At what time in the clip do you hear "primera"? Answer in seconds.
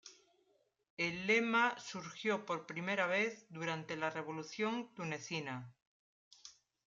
2.65-3.05